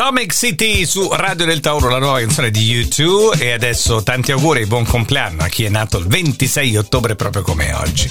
[0.00, 4.60] Atomic City su Radio del Tauro, la nuova canzone di U2 e adesso tanti auguri
[4.60, 8.08] e buon compleanno a chi è nato il 26 ottobre proprio come oggi.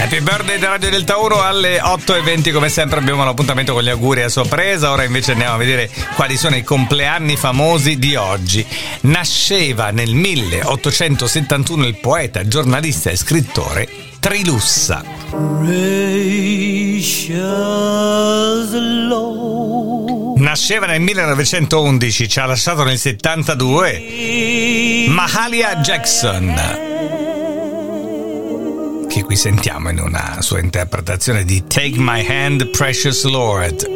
[0.00, 4.22] Happy birthday da Radio del Tauro alle 8.20 come sempre abbiamo l'appuntamento con gli auguri
[4.22, 8.66] a sorpresa, ora invece andiamo a vedere quali sono i compleanni famosi di oggi.
[9.02, 13.88] Nasceva nel 1871 il poeta, giornalista e scrittore
[14.22, 15.04] Trilussa.
[20.52, 26.54] Nasceva nel 1911, ci ha lasciato nel 72 Mahalia Jackson
[29.08, 33.88] che qui sentiamo in una sua interpretazione di Take My Hand Precious Lord.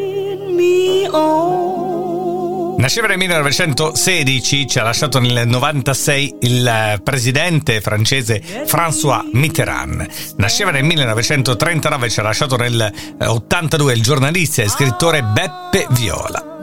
[2.76, 10.06] Nasceva nel 1916, ci ha lasciato nel 96 il presidente francese François Mitterrand.
[10.36, 16.54] Nasceva nel 1939, ci ha lasciato nel 82 il giornalista e scrittore Beppe Viola.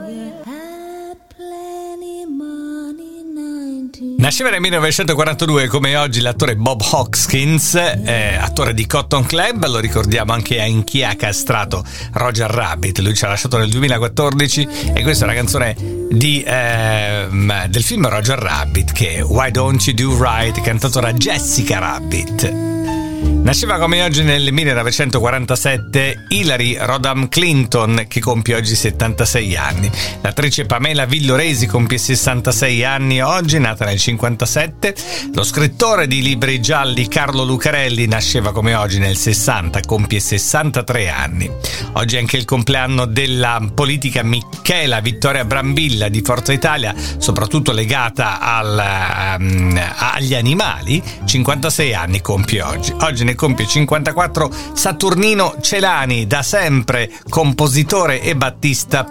[4.16, 10.32] Nasceva nel 1942 come oggi l'attore Bob Hoskins, eh, attore di Cotton Club, lo ricordiamo
[10.32, 15.26] anche in chi ha castrato Roger Rabbit, lui ci ha lasciato nel 2014 e questa
[15.26, 17.26] è una canzone di, eh,
[17.68, 23.33] del film Roger Rabbit che è Why Don't You Do Right, cantato da Jessica Rabbit.
[23.44, 29.90] Nasceva come oggi nel 1947 Hillary Rodham Clinton, che compie oggi 76 anni.
[30.22, 34.94] L'attrice Pamela Villoresi compie 66 anni oggi, nata nel 57.
[35.34, 41.50] Lo scrittore di libri gialli Carlo Lucarelli nasceva come oggi nel 60, compie 63 anni.
[41.92, 48.40] Oggi è anche il compleanno della politica Michela Vittoria Brambilla di Forza Italia, soprattutto legata
[48.40, 51.02] al, um, agli animali.
[51.26, 52.94] 56 anni compie oggi.
[53.00, 58.36] Oggi ne compie 54 Saturnino Celani, da sempre compositore e,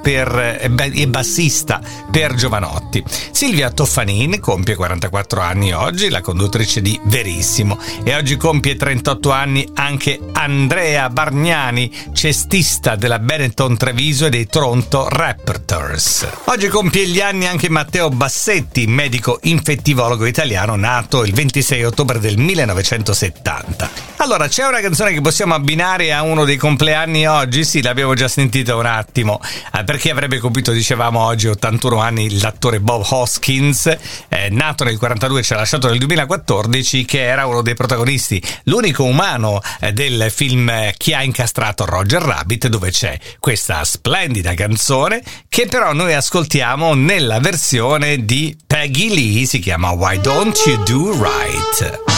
[0.02, 0.60] per,
[0.94, 3.04] e bassista per Giovanotti.
[3.32, 7.80] Silvia Toffanin compie 44 anni oggi, la conduttrice di Verissimo.
[8.04, 15.08] E oggi compie 38 anni anche Andrea Bargnani, cestista della Benetton Treviso e dei Toronto
[15.10, 16.28] Raptors.
[16.46, 22.38] Oggi compie gli anni anche Matteo Bassetti, medico infettivologo italiano nato il 26 ottobre del
[22.38, 24.13] 1970.
[24.24, 27.66] Allora, c'è una canzone che possiamo abbinare a uno dei compleanni oggi?
[27.66, 29.42] Sì, l'abbiamo già sentita un attimo.
[29.78, 33.86] Eh, perché avrebbe compito, dicevamo oggi, 81 anni l'attore Bob Hoskins,
[34.30, 39.04] eh, nato nel 42 ci ha lasciato nel 2014, che era uno dei protagonisti, l'unico
[39.04, 45.68] umano eh, del film Chi ha incastrato Roger Rabbit, dove c'è questa splendida canzone che
[45.68, 52.13] però noi ascoltiamo nella versione di Peggy Lee, si chiama Why Don't You Do Right.